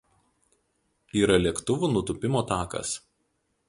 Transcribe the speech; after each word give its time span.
Yra 1.21 1.37
lėktuvų 1.43 1.93
nutūpimo 1.99 2.45
takas. 2.57 2.99